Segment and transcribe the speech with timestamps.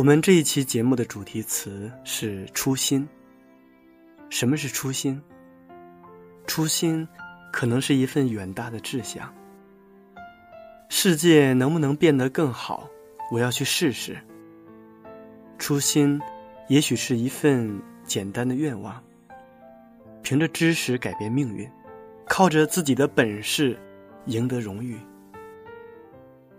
[0.00, 3.06] 我们这一期节目的主题词是初心。
[4.30, 5.20] 什么是初心？
[6.46, 7.06] 初心
[7.52, 9.30] 可能是一份远大的志向。
[10.88, 12.88] 世界能不能变得更好？
[13.30, 14.16] 我要去试试。
[15.58, 16.18] 初心，
[16.70, 19.04] 也许是一份简单的愿望。
[20.22, 21.70] 凭着知识改变命运，
[22.26, 23.78] 靠着自己的本事
[24.24, 24.98] 赢得荣誉。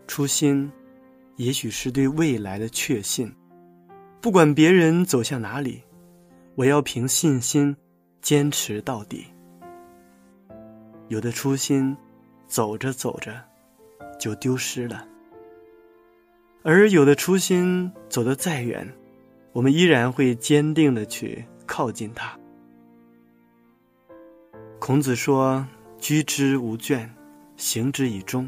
[0.05, 0.71] 初心。
[1.41, 3.33] 也许是对未来的确信，
[4.21, 5.81] 不管别人走向哪里，
[6.53, 7.75] 我要凭信心
[8.21, 9.25] 坚持到底。
[11.07, 11.97] 有的初心，
[12.45, 13.43] 走着走着
[14.19, 15.03] 就丢失了；
[16.61, 18.87] 而有的初心，走得再远，
[19.51, 22.37] 我们依然会坚定的去靠近它。
[24.77, 27.09] 孔子说：“居之无倦，
[27.57, 28.47] 行之以忠。”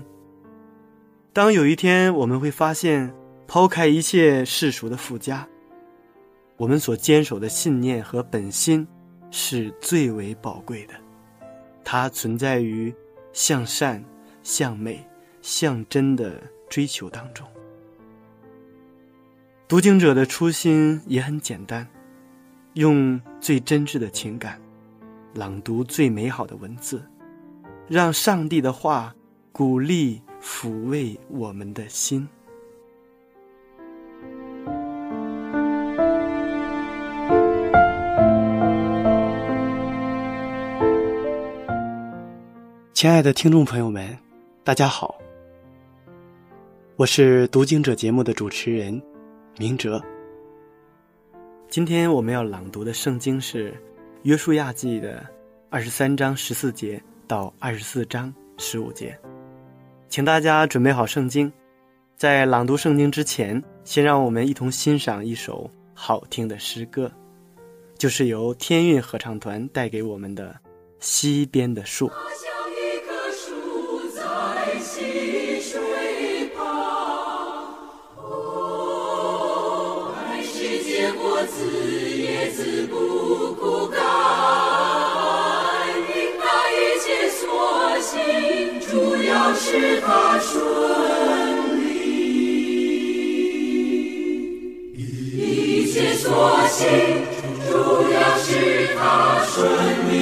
[1.34, 3.12] 当有一天我们会发现，
[3.48, 5.48] 抛开一切世俗的附加，
[6.58, 8.88] 我们所坚守的信念和本心
[9.32, 10.94] 是最为宝贵的。
[11.84, 12.94] 它存在于
[13.34, 14.04] 向善、
[14.44, 15.04] 向美、
[15.42, 16.40] 向真的
[16.70, 17.48] 追求当中。
[19.68, 21.88] 读经者的初心也很简单，
[22.74, 24.62] 用最真挚的情感，
[25.34, 27.04] 朗读最美好的文字，
[27.88, 29.16] 让上帝的话
[29.52, 30.22] 鼓励。
[30.44, 32.28] 抚慰我们的心，
[42.94, 44.18] 亲爱的听众朋友们，
[44.66, 45.16] 大家好，
[46.98, 49.02] 我是读经者节目的主持人
[49.58, 50.04] 明哲。
[51.70, 53.72] 今天我们要朗读的圣经是
[54.24, 55.26] 《约书亚记》的
[55.70, 59.18] 二十三章十四节到二十四章十五节。
[60.14, 61.52] 请大家准备好圣经，
[62.16, 67.12] 在朗读圣经之前，先让我们一同欣赏一首好听的诗歌，
[67.98, 70.50] 就是由天韵合唱团带给我们的
[71.00, 72.08] 《西边的树》。
[89.74, 90.54] 使他顺
[91.82, 91.90] 利，
[95.36, 96.30] 一切所
[96.68, 96.88] 行，
[97.68, 97.74] 主
[98.12, 99.68] 要是他顺
[100.12, 100.14] 利。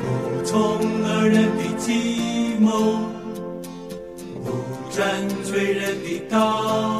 [0.00, 0.04] 不
[0.44, 0.54] 从
[1.02, 3.00] 恶人的计谋，
[4.44, 4.46] 不
[4.96, 6.95] 占罪人的道，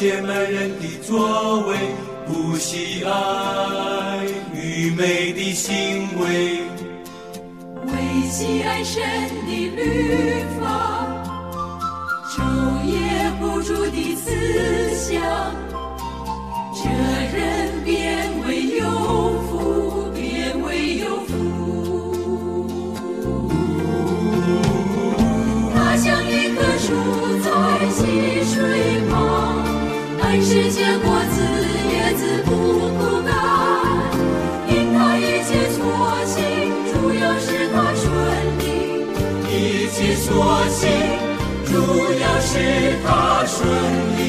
[0.00, 0.88] 写满人的。
[1.02, 1.76] 作为
[2.26, 4.24] 不喜爱
[4.54, 6.62] 愚昧的行为，
[7.84, 7.92] 为
[8.30, 9.02] 喜爱神
[9.44, 11.06] 的律法，
[12.30, 14.89] 昼夜不住的思
[40.22, 40.28] 所
[40.68, 40.88] 行，
[41.64, 41.72] 主
[42.20, 42.52] 要是
[43.02, 43.56] 他顺
[44.18, 44.20] 利。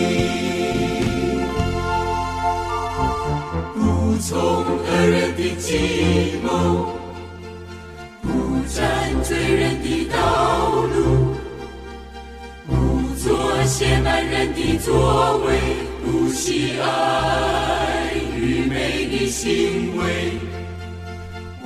[3.75, 3.79] 不
[4.21, 6.95] 从恶人的计谋，
[8.21, 8.27] 不
[8.73, 10.15] 占罪人的道
[10.93, 11.35] 路，
[12.67, 12.73] 不
[13.17, 13.23] 做
[13.65, 15.59] 亵慢人的作为。
[16.03, 20.03] 不惜爱与美的行为，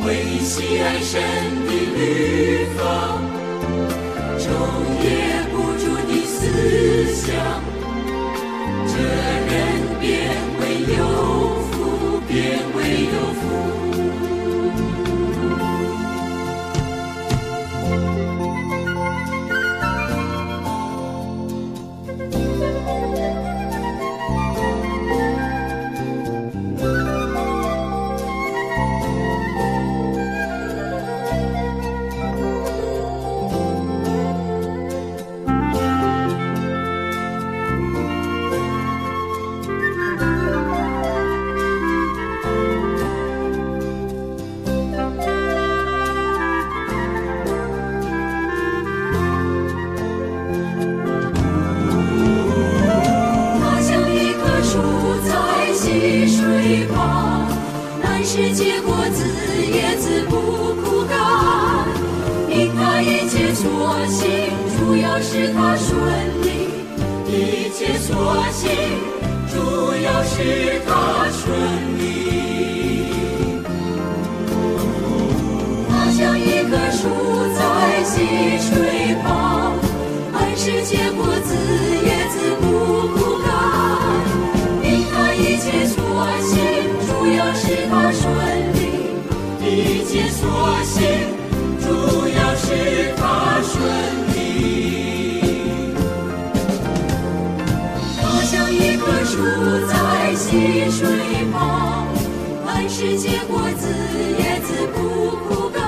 [0.06, 1.22] 为喜爱神
[1.66, 2.84] 的律法，
[58.26, 59.24] 是结果子，
[59.72, 60.36] 叶子不
[60.82, 61.16] 枯干。
[62.50, 63.64] 因它一切所
[64.08, 64.28] 行，
[64.76, 65.96] 主要是它顺
[66.42, 66.74] 利；
[67.30, 68.68] 一切所行，
[69.48, 69.54] 主
[70.04, 71.46] 要是它顺
[72.00, 72.02] 利。
[75.88, 77.08] 它像一棵树
[77.54, 79.78] 在溪水旁，
[80.34, 81.54] 按时结果子，
[82.04, 82.66] 叶子不
[83.14, 83.48] 枯干。
[84.82, 86.02] 因它一切所
[86.42, 86.56] 行，
[87.96, 88.28] 他顺
[88.74, 88.78] 利；
[89.64, 90.44] 一切所
[90.84, 91.00] 行，
[91.80, 91.88] 主
[92.28, 92.66] 要是
[93.16, 93.24] 他
[93.64, 93.74] 顺
[94.36, 94.36] 利。
[98.22, 99.34] 它像一棵树
[99.88, 101.08] 在溪水
[101.54, 102.06] 旁，
[102.68, 103.88] 按时结果子，
[104.40, 104.98] 叶子不
[105.48, 105.82] 枯干。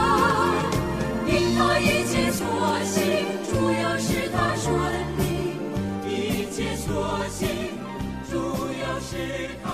[1.28, 2.48] 因它一切所
[2.86, 3.04] 行，
[3.52, 3.52] 主
[3.84, 4.74] 要是他顺
[5.20, 5.22] 利；
[6.08, 7.50] 一切所行，
[8.32, 8.38] 主
[8.82, 9.12] 要是
[9.62, 9.66] 他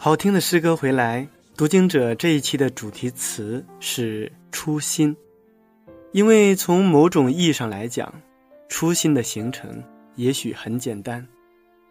[0.00, 5.14] 好听的诗歌回来，读经者这一期的主题词是初心，
[6.12, 8.14] 因为从某种意义上来讲，
[8.68, 9.82] 初心的形成
[10.14, 11.26] 也许很简单，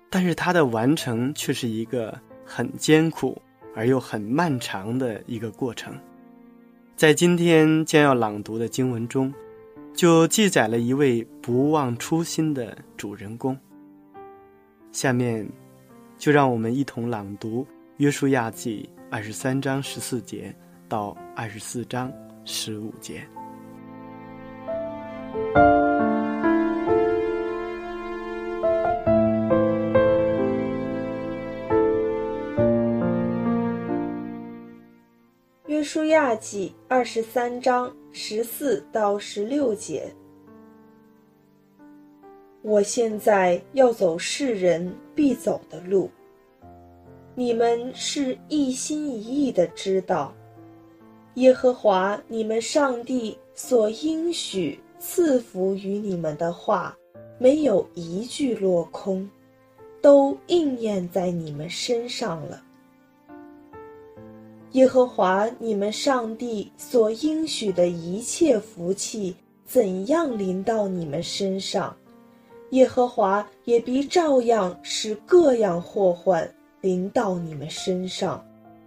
[0.09, 3.41] 但是它的完成却是一个很艰苦
[3.75, 5.93] 而又很漫长的一个过程。
[6.95, 9.33] 在今天将要朗读的经文中，
[9.93, 13.59] 就记载了一位不忘初心的主人公。
[14.93, 15.45] 下面，
[16.17, 17.63] 就让我们一同朗读
[17.97, 20.53] 《约书亚记》二十三章十四节
[20.87, 22.13] 到二十四章
[22.45, 23.27] 十五节。
[35.65, 40.13] 约书亚记二十三章十四到十六节。
[42.61, 46.11] 我现在要走世人必走的路，
[47.39, 50.33] 你们是一心一意的知道，
[51.35, 56.97] 耶和华你们上帝所应许赐福于你们的话，
[57.37, 59.29] 没有一句落空，
[60.01, 62.59] 都应验在你们身上了。
[64.71, 71.95] 耶和华你们上帝所应许的一切福气，怎样临到你们身上，
[72.71, 78.43] 耶和华也必照样使各样祸患临到你们身上，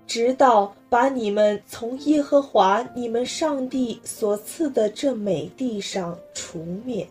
[0.07, 7.07] 直到把你们从耶和华你们上帝所赐的这美地上除灭。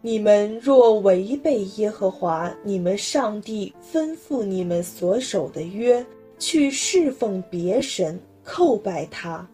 [0.00, 6.04] 你们若违背耶和华你们上帝吩咐你们所守的约，
[6.38, 9.48] 去侍奉别神，叩拜他，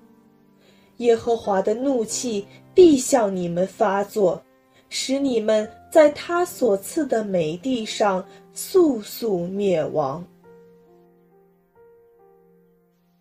[0.97, 4.43] 耶和华的怒气必向你们发作，
[4.89, 10.25] 使你们在他所赐的美地上速速灭亡。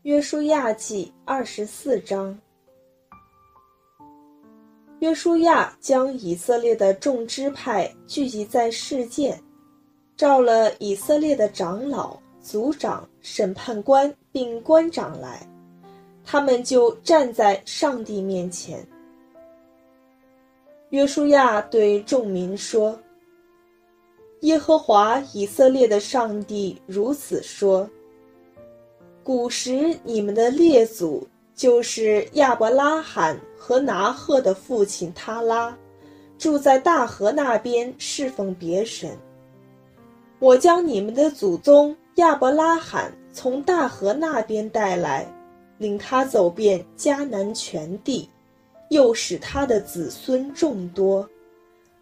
[0.01, 2.37] 约书亚记二十四章。
[4.99, 9.41] 约书亚将以色列的众支派聚集在事件，
[10.17, 15.47] 召了以色列的长老、族长、审判官并官长来，
[16.25, 18.85] 他们就站在上帝面前。
[20.89, 22.99] 约书亚对众民说
[24.41, 27.89] ：“耶和华以色列的上帝如此说：
[29.23, 31.27] 古时你们的列祖。”
[31.59, 35.77] 就是亚伯拉罕和拿鹤的父亲他拉，
[36.37, 39.09] 住在大河那边侍奉别神。
[40.39, 45.29] 我将你们的祖宗亚伯拉罕从大河那边带来，
[45.79, 48.29] 领他走遍迦南全地，
[48.89, 51.29] 又使他的子孙众多，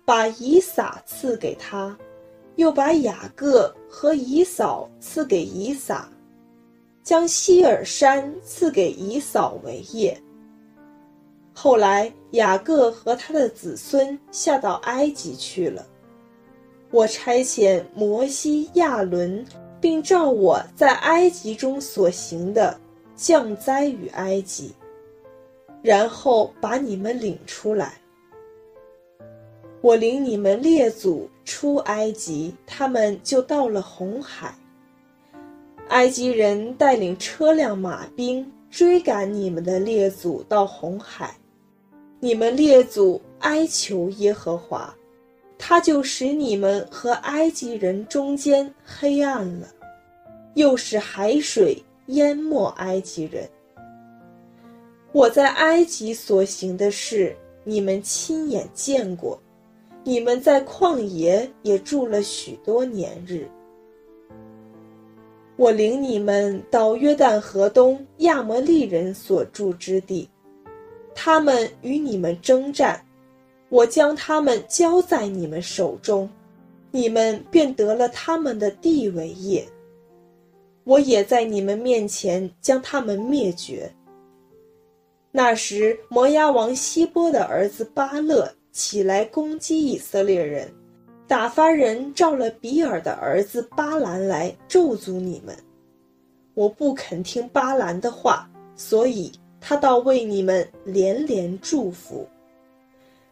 [0.06, 1.98] 把以撒赐给他，
[2.58, 6.10] 又把雅各和以扫赐给以撒，
[7.04, 10.20] 将希尔山赐给以扫为业。
[11.54, 15.88] 后来雅各和他的子孙下到埃及去了。
[16.92, 19.46] 我差遣摩西、亚伦，
[19.80, 22.80] 并照我在埃及中所行的，
[23.16, 24.74] 降灾于埃及，
[25.82, 28.00] 然后把你们领出来。
[29.82, 34.54] 我领你们列祖出埃及，他们就到了红海。
[35.90, 41.36] 埃及人带领车辆马兵追赶你们的列祖到红海，
[42.20, 44.94] 你们列祖哀求耶和华。
[45.60, 49.68] 他就使你们和埃及人中间黑暗了，
[50.54, 53.50] 又使海水淹没埃及人。
[55.14, 59.40] 我在埃及所行的事，你们亲眼见过；
[60.08, 63.46] 你们在旷野也住了许多年日。
[65.58, 70.30] 我领你们到约旦河东亚摩利人所住之地，
[71.14, 73.04] 他们与你们征战。
[73.68, 76.30] 我将他们交在你们手中，
[76.90, 79.68] 你们便得了他们的地为业。
[80.86, 83.92] 我也在你们面前将他们灭绝。
[85.34, 90.72] 那时，摩押王希波的儿子巴勒起来攻击以色列人，
[91.28, 95.58] 打发人召了比尔的儿子巴兰来咒诅你们。
[96.54, 102.28] 我不肯听巴兰的话，所以他倒为你们连连祝福。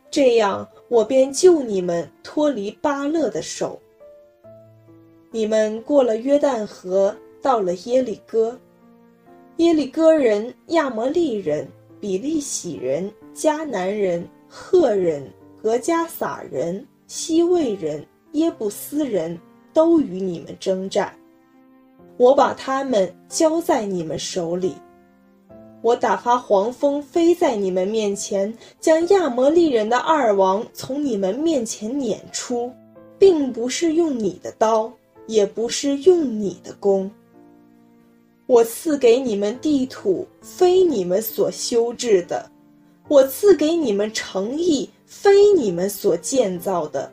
[0.09, 3.79] 这样，我便救你们脱离巴勒的手。
[5.29, 8.59] 你们过了约旦河，到了耶利哥。
[9.57, 11.67] 耶利哥人、亚摩利人、
[11.99, 15.29] 比利洗人、迦南人、赫人、
[15.61, 19.37] 格加撒人、西魏人、耶布斯人
[19.73, 21.13] 都与你们征战，
[22.15, 24.73] 我把他们交在你们手里。
[25.81, 32.71] 我打发黄蜂飞在你们面前，将亚摩利人的二王从你们面前撵出，
[33.19, 34.89] 并不是用你的刀，
[35.27, 37.11] 也不是用你的弓。
[38.45, 42.49] 我赐给你们地土，非你们所修治的；
[43.07, 47.11] 我赐给你们诚意，非你们所建造的，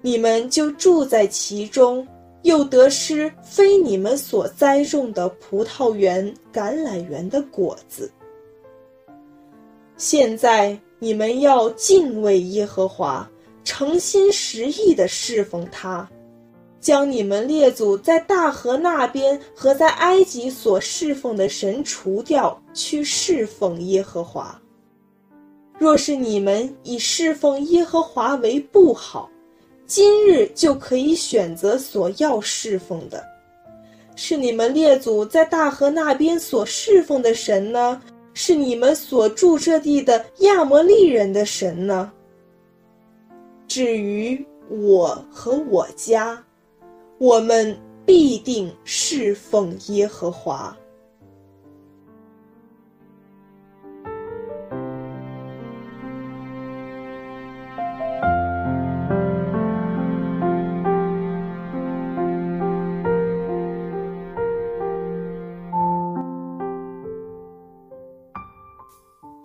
[0.00, 2.06] 你们就住在其中。
[2.42, 8.12] 又得失非你们所栽种的葡萄园、橄榄园的果子。
[9.96, 13.26] 现在你们要敬畏耶和华，
[13.64, 16.06] 诚心实意的侍奉他，
[16.82, 24.60] 将你们列祖在大河那边和在埃及所侍奉的神除掉，去侍奉耶和华。
[25.78, 29.28] 若是你们以侍奉耶和华为不好，
[29.86, 33.22] 今日就可以选择所要侍奉的，
[34.16, 38.00] 是你们列祖在大河那边所侍奉的神呢？
[38.36, 42.10] 是你们所住这地的亚摩利人的神呢？
[43.68, 46.42] 至于我和我家，
[47.18, 47.76] 我们
[48.06, 50.76] 必定侍奉耶和华。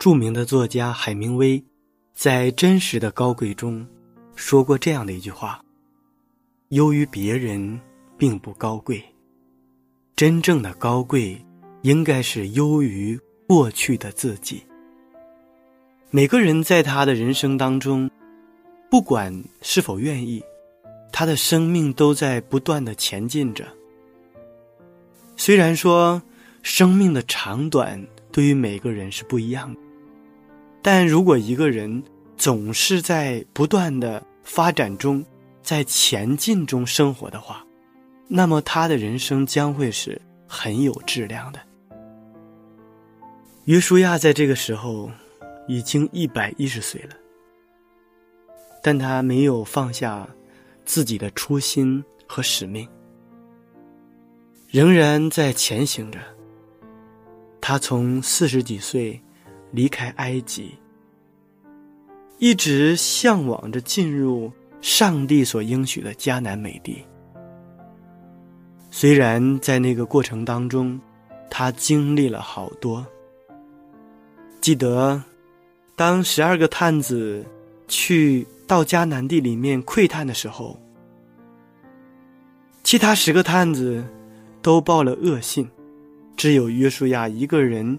[0.09, 1.63] 著名的作家海明威，
[2.15, 3.85] 在《真实的高贵》中，
[4.35, 5.63] 说过这样的一句话
[6.69, 7.79] ：“优于别人，
[8.17, 9.05] 并不高贵。
[10.15, 11.39] 真正的高贵，
[11.83, 14.63] 应该是优于过去的自己。”
[16.09, 18.09] 每个人在他的人生当中，
[18.89, 20.43] 不管是否愿意，
[21.11, 23.63] 他的生命都在不断的前进着。
[25.37, 26.19] 虽然说，
[26.63, 29.79] 生命的长短对于每个人是不一样的。
[30.81, 32.01] 但如果一个人
[32.37, 35.23] 总是在不断的发展中，
[35.61, 37.65] 在前进中生活的话，
[38.29, 41.59] 那么他的人生将会是很有质量的。
[43.65, 45.11] 约书亚在这个时候
[45.67, 47.15] 已经一百一十岁了，
[48.81, 50.27] 但他没有放下
[50.85, 52.87] 自己的初心和使命，
[54.69, 56.19] 仍然在前行着。
[57.59, 59.21] 他从四十几岁。
[59.71, 60.75] 离开埃及，
[62.37, 67.03] 一直向往着进入上帝所应许的迦南美地。
[68.91, 70.99] 虽然在那个过程当中，
[71.49, 73.05] 他经历了好多。
[74.61, 75.21] 记得，
[75.95, 77.45] 当十二个探子
[77.87, 80.79] 去到迦南地里面窥探的时候，
[82.83, 84.03] 其他十个探子
[84.61, 85.69] 都报了恶信，
[86.35, 87.97] 只有约书亚一个人，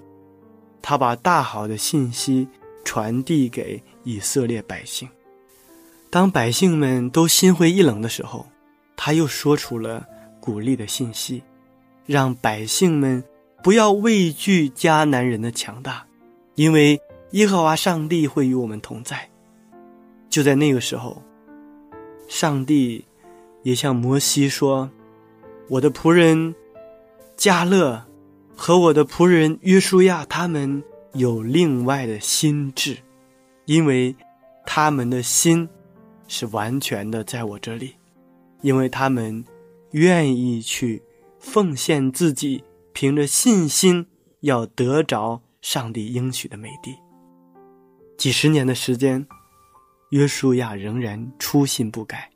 [0.83, 2.49] 他把大好的信息
[2.85, 5.09] 传递给以色列百姓。
[6.11, 8.47] 当百姓们都心灰意冷的时候，
[8.97, 10.07] 他又说出了
[10.41, 11.43] 鼓励的信息，
[12.07, 13.23] 让百姓们
[13.63, 16.05] 不要畏惧迦南人的强大，
[16.55, 17.01] 因为
[17.33, 19.29] 耶和华上帝会与我们同在。
[20.29, 21.23] 就在那个时候，
[22.27, 23.05] 上帝
[23.63, 24.91] 也向摩西说
[25.69, 26.55] ：“我的仆人
[27.37, 28.05] 加勒
[28.63, 32.95] 和我的仆人约书亚，他们有另外的心智，
[33.65, 34.15] 因为
[34.67, 35.67] 他们的心
[36.29, 37.95] 是完全的在我这里，
[38.61, 39.43] 因为他们
[39.93, 41.03] 愿意去
[41.39, 42.63] 奉献自己，
[42.93, 44.07] 凭着信心
[44.41, 46.95] 要得着上帝应许的美地。
[48.19, 49.27] 几十年的时间。”
[50.11, 52.29] 约书亚仍然初心不改，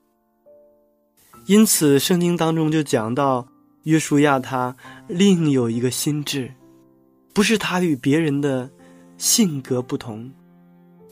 [1.46, 3.46] 因此圣经当中就讲到
[3.84, 4.76] 约书亚他
[5.06, 6.52] 另有一个心智，
[7.32, 8.68] 不是他与别人的
[9.16, 10.30] 性格不同，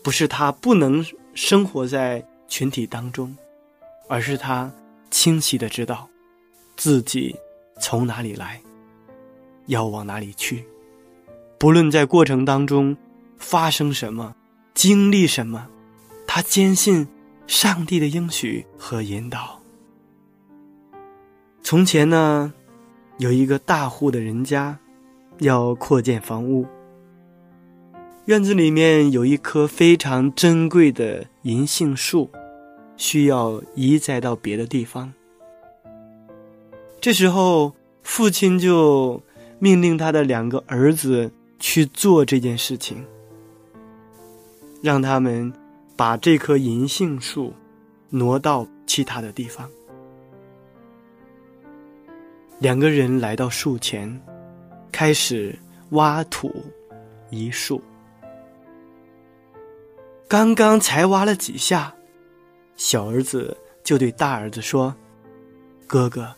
[0.02, 3.34] 不是他不能生活在群体当中，
[4.08, 4.70] 而是他
[5.10, 6.08] 清晰的知道
[6.76, 7.34] 自己
[7.80, 8.60] 从哪里来，
[9.66, 10.64] 要往哪里去，
[11.58, 12.96] 不论在过程当中
[13.38, 14.34] 发生什么，
[14.74, 15.68] 经历什么。
[16.26, 17.06] 他坚信
[17.46, 19.60] 上帝的应许和引导。
[21.62, 22.52] 从前呢，
[23.22, 24.76] 有一个大户的人家，
[25.38, 26.66] 要扩建房屋，
[28.24, 32.28] 院子里面有一棵非常珍贵的银杏树，
[32.96, 35.12] 需要移栽到别的地方。
[37.00, 39.22] 这时候，父亲就
[39.60, 41.30] 命令他的两个儿子
[41.60, 43.04] 去做这件事情，
[44.82, 45.52] 让他们。
[45.94, 47.52] 把这棵银杏树
[48.08, 49.68] 挪到其他的地方。
[52.62, 54.22] 两个人来到树前，
[54.92, 55.58] 开始
[55.90, 56.54] 挖土
[57.28, 57.82] 移树。
[60.28, 61.92] 刚刚才挖了几下，
[62.76, 64.94] 小儿子就对大儿子说
[65.88, 66.32] ：“哥哥，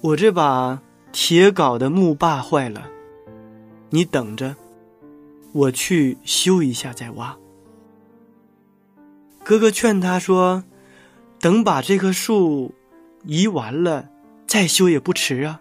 [0.00, 0.80] 我这把
[1.10, 2.88] 铁镐的木把坏了，
[3.90, 4.54] 你等着，
[5.50, 7.36] 我去修一下再挖。”
[9.42, 10.62] 哥哥劝他说
[11.40, 12.72] ：“等把这棵树
[13.24, 14.08] 移完了，
[14.46, 15.60] 再修也不迟啊。”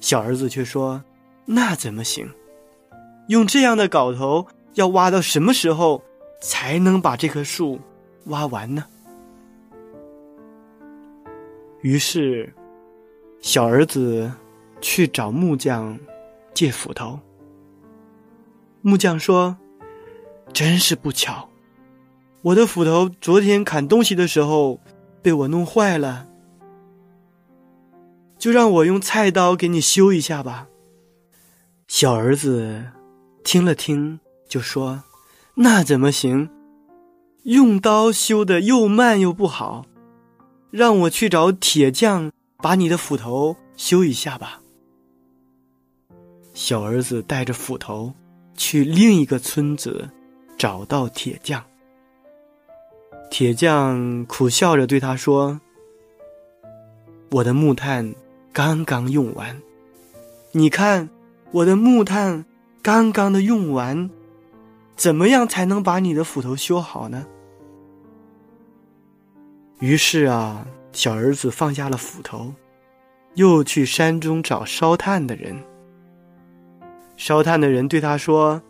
[0.00, 1.02] 小儿子却说
[1.46, 2.30] ：“那怎么行？
[3.28, 6.02] 用这样的镐头，要挖到什么时候
[6.40, 7.80] 才能把这棵树
[8.26, 8.84] 挖完呢？”
[11.82, 12.52] 于是，
[13.40, 14.32] 小儿子
[14.80, 15.98] 去找木匠
[16.52, 17.18] 借斧头。
[18.82, 19.56] 木匠说。
[20.52, 21.48] 真是不巧，
[22.42, 24.78] 我的斧头昨天砍东西的时候
[25.20, 26.28] 被我弄坏了，
[28.44, 30.68] 就让我用菜刀给你修一下吧。
[31.88, 32.84] 小儿子
[33.42, 35.02] 听了听，就说
[35.56, 36.50] ：“那怎么行？
[37.44, 39.86] 用刀修的又慢又不好，
[40.70, 44.60] 让我去找铁匠把你的斧头修一下吧。”
[46.52, 48.12] 小儿子带着斧头
[48.58, 50.10] 去另一个村子。
[50.58, 51.64] 找到铁匠，
[53.30, 55.58] 铁匠苦笑着对他说
[57.32, 58.14] ：“我的木炭
[58.54, 59.60] 刚刚用完，
[60.52, 61.10] 你看
[61.50, 62.44] 我的木炭
[62.80, 64.08] 刚刚的用完，
[64.94, 67.26] 怎么样才能把你的斧头修好呢？”
[69.80, 72.54] 于是啊，小儿子放下了斧头，
[73.34, 75.60] 又去山中找烧炭的人。
[77.16, 78.62] 烧炭的人对他说。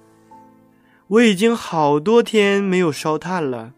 [1.09, 3.75] 我已经好多天没有烧炭了，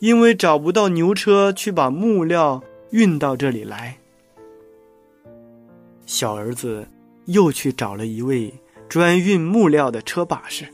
[0.00, 3.96] 因为找不到牛车去把木料运到这里来。
[6.06, 6.88] 小儿子
[7.26, 8.54] 又去找了一位
[8.88, 10.66] 专运木料的车把式。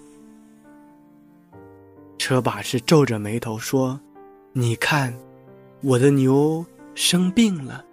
[2.18, 4.00] 车把式皱着眉头说
[4.54, 5.12] ：“你看，
[5.80, 6.64] 我的牛
[6.94, 7.84] 生病了，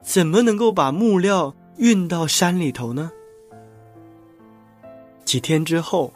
[0.00, 3.12] 怎么能够把木料运到山里头呢？”
[5.26, 6.14] 几天之后。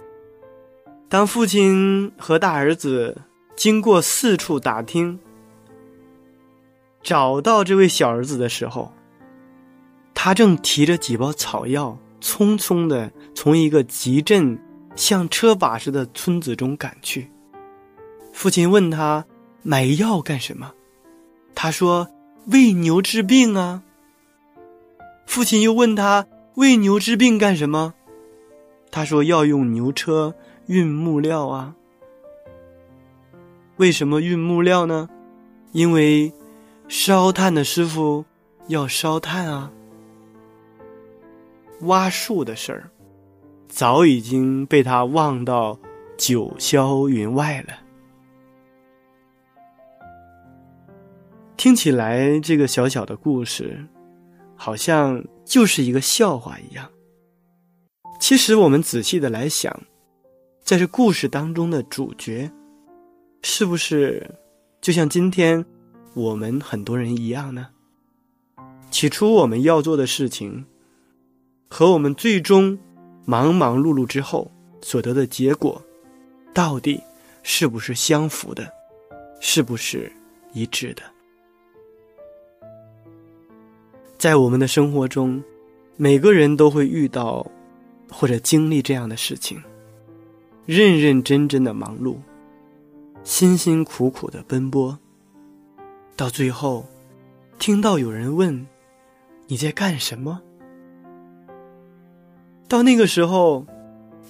[1.08, 3.20] 当父亲和大儿子
[3.54, 5.20] 经过四处打听，
[7.02, 8.90] 找到这位小儿子的时候，
[10.14, 14.58] 他正提着几包草药，匆匆的从一个集镇
[14.94, 17.30] 像车把似的村子中赶去。
[18.32, 19.24] 父亲问他
[19.62, 20.72] 买药干什么，
[21.54, 22.08] 他说
[22.46, 23.82] 为牛治病啊。
[25.26, 27.94] 父亲又问他为牛治病干什么，
[28.90, 30.34] 他说要用牛车。
[30.66, 31.74] 运木料啊！
[33.78, 35.08] 为什么运木料呢？
[35.72, 36.32] 因为
[36.86, 38.24] 烧炭的师傅
[38.68, 39.72] 要烧炭啊。
[41.82, 42.90] 挖树的事儿，
[43.68, 45.78] 早已经被他忘到
[46.16, 47.74] 九霄云外了。
[51.56, 53.84] 听起来，这个小小的故事，
[54.56, 56.88] 好像就是一个笑话一样。
[58.20, 59.76] 其实，我们仔细的来想，
[60.62, 62.50] 在这故事当中的主角，
[63.42, 64.28] 是不是
[64.80, 65.64] 就像今天
[66.14, 67.68] 我们很多人一样呢？
[68.90, 70.64] 起初我们要做的事情。
[71.74, 72.78] 和我们最终
[73.24, 75.82] 忙忙碌碌之后所得的结果，
[76.52, 77.02] 到底
[77.42, 78.70] 是不是相符的，
[79.40, 80.12] 是不是
[80.52, 81.02] 一致的？
[84.18, 85.42] 在我们的生活中，
[85.96, 87.50] 每个人都会遇到
[88.10, 89.58] 或者经历这样的事情：
[90.66, 92.18] 认认真真的忙碌，
[93.24, 94.98] 辛辛苦苦的奔波，
[96.16, 96.84] 到最后，
[97.58, 98.66] 听到有人问
[99.48, 100.42] ：“你在干什么？”
[102.72, 103.66] 到那个时候，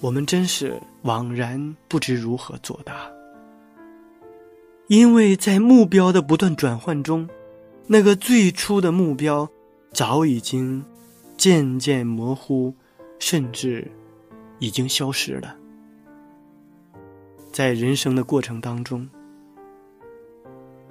[0.01, 3.09] 我们真是惘然不知如何作答，
[4.87, 7.25] 因为在目标的不断转换中，
[7.87, 9.49] 那个最初的目标
[9.93, 10.83] 早已经
[11.37, 12.73] 渐渐模糊，
[13.17, 13.89] 甚至
[14.59, 15.55] 已经消失了。
[17.49, 19.07] 在人生的过程当中，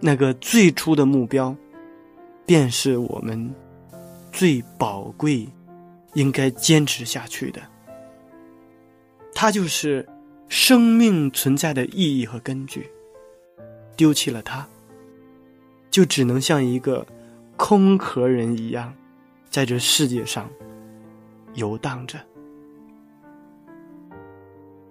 [0.01, 1.55] 那个最初的目标，
[2.47, 3.55] 便是我们
[4.33, 5.47] 最宝贵。
[6.15, 7.61] 应该坚持下去的，
[9.35, 10.07] 它就是
[10.49, 12.91] 生命存在的意义和根据。
[13.97, 14.67] 丢弃了它，
[15.91, 17.07] 就只能像一个
[17.57, 18.95] 空壳人一样，
[19.49, 20.51] 在这世界上
[21.55, 22.19] 游荡着。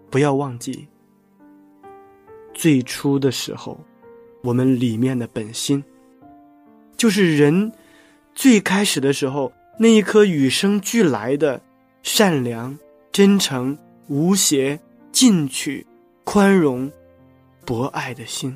[0.10, 0.88] 不要忘记，
[2.54, 3.80] 最初的时候，
[4.42, 5.84] 我们里面的本心，
[6.98, 7.72] 就是人
[8.34, 9.52] 最开始的时候。
[9.82, 11.60] 那一颗与生俱来的
[12.04, 12.78] 善良、
[13.12, 13.76] 真诚、
[14.10, 14.80] 无邪、
[15.12, 15.84] 进取、
[16.24, 16.92] 宽容、
[17.66, 18.56] 博爱的心，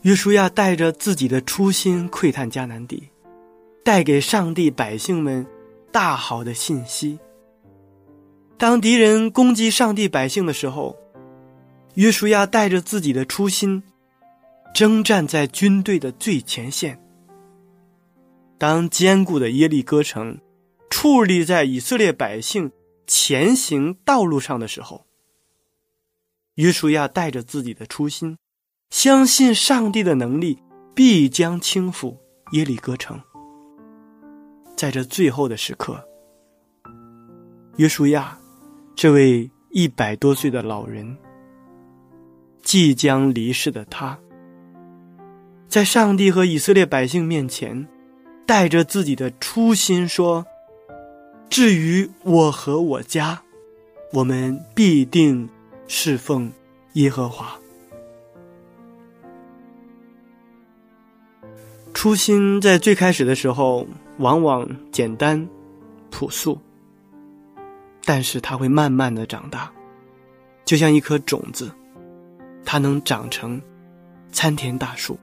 [0.00, 3.10] 约书亚带着自己的初心窥探迦南地，
[3.84, 5.46] 带给上帝百姓们
[5.92, 7.18] 大好的信息。
[8.56, 10.96] 当敌人攻击上帝百姓的时候，
[11.92, 13.82] 约书亚带着自己的初心，
[14.74, 16.98] 征战在军队的最前线。
[18.58, 20.40] 当坚固的耶利哥城
[20.88, 22.72] 矗立在以色列百姓
[23.06, 25.04] 前行道路上的时候，
[26.54, 28.38] 约书亚带着自己的初心，
[28.88, 30.62] 相信上帝的能力
[30.94, 32.16] 必将倾覆
[32.52, 33.20] 耶利哥城。
[34.74, 36.02] 在这最后的时刻，
[37.76, 38.38] 约书亚
[38.94, 41.16] 这位一百多岁的老人，
[42.62, 44.18] 即将离世的他，
[45.68, 47.86] 在上帝和以色列百姓面前。
[48.46, 50.46] 带着自己的初心说
[51.50, 53.42] ：“至于我和我家，
[54.12, 55.48] 我们必定
[55.88, 56.52] 侍奉
[56.92, 57.58] 耶和华。”
[61.92, 63.84] 初心在最开始的时候
[64.18, 65.48] 往往简单、
[66.10, 66.56] 朴素，
[68.04, 69.72] 但是它会慢慢的长大，
[70.64, 71.68] 就像一颗种子，
[72.64, 73.60] 它能长成
[74.30, 75.18] 参天大树。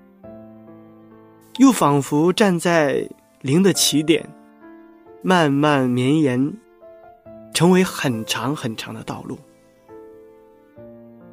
[1.58, 3.08] 又仿佛站在
[3.42, 4.28] 零的起点，
[5.22, 6.52] 慢慢绵延，
[7.54, 9.38] 成为很长很长的道路。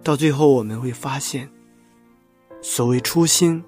[0.02, 1.48] 到最后，我们会发现，
[2.60, 3.64] 所谓初心，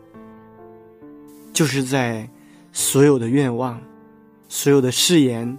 [1.54, 2.28] 就是在
[2.70, 3.80] 所有的愿望、
[4.46, 5.58] 所有的誓言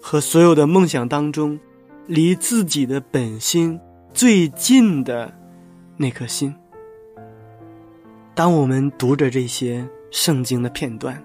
[0.00, 1.58] 和所有的梦想当中，
[2.06, 3.80] 离自己的本心
[4.14, 5.34] 最近的
[5.96, 6.54] 那颗心。
[8.36, 9.84] 当我们读着这些。
[10.10, 11.22] 圣经的片段，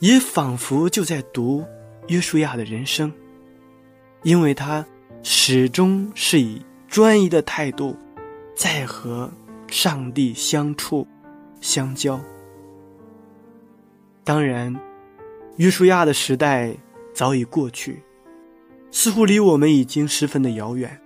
[0.00, 1.64] 也仿佛就在读
[2.08, 3.12] 约书亚的人生，
[4.22, 4.84] 因为他
[5.22, 7.96] 始终是以专一的态度
[8.54, 9.30] 在和
[9.66, 11.06] 上帝相处、
[11.60, 12.20] 相交。
[14.24, 14.78] 当然，
[15.56, 16.74] 约书亚的时代
[17.14, 18.02] 早已过去，
[18.90, 21.00] 似乎离我们已经十分的遥远，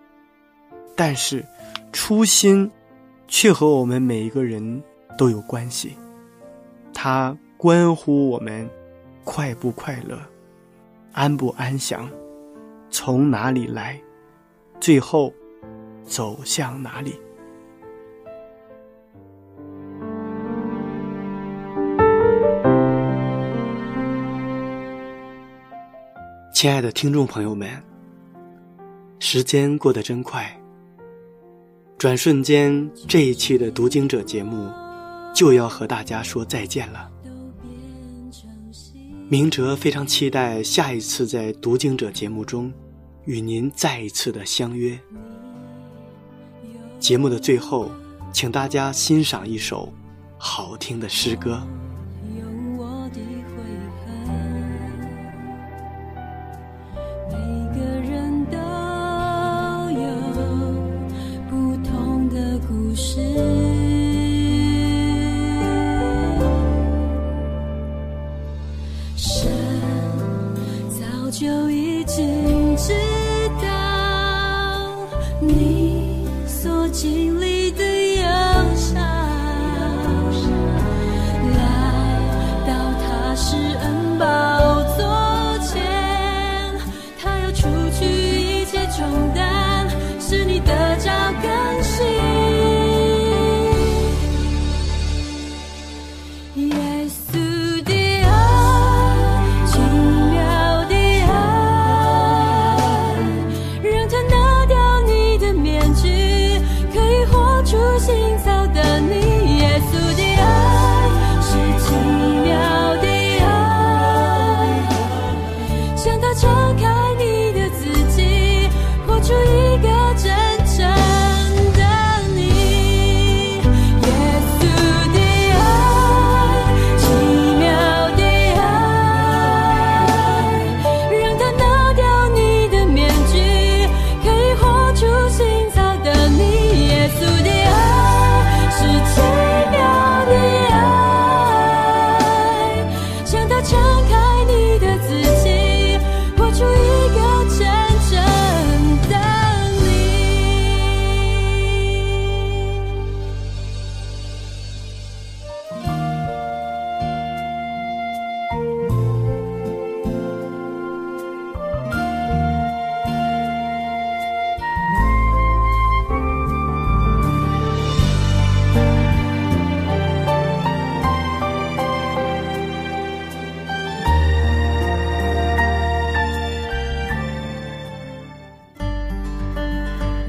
[0.97, 1.45] 但是
[1.93, 2.71] 初心
[3.29, 4.83] 却和我们每一个人
[5.17, 5.95] 都有关系。
[6.95, 8.69] 它关乎我们
[9.25, 10.19] 快不快乐，
[11.13, 12.09] 安不安详，
[12.91, 14.01] 从哪里来，
[14.81, 15.33] 最后
[16.05, 17.19] 走向哪里。
[26.53, 27.69] 亲爱的听众朋友们，
[29.19, 30.49] 时间过得真快，
[31.99, 34.71] 转瞬间，这一期的读经者节目
[35.35, 37.11] 就要和大家说再见了。
[39.29, 42.73] 明哲非常期待下一次在读经者节目中
[43.25, 44.99] 与您再一次的相约。
[47.01, 47.91] 节目的最后，
[48.33, 49.93] 请大家欣赏一首
[50.37, 51.63] 好听的诗歌。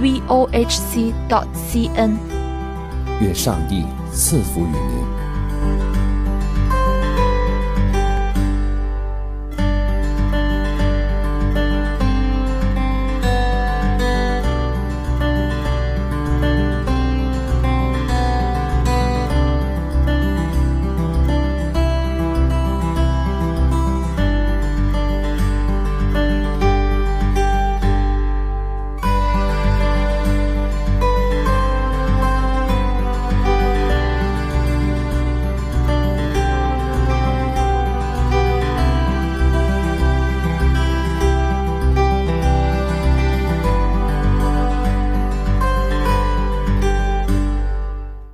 [0.00, 2.16] vohc dot cn。
[3.20, 5.19] 愿上帝赐福于您。